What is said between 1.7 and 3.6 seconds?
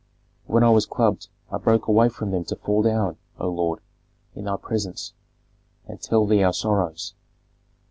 away from them to fall down, O